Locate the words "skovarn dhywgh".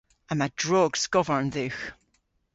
1.03-1.83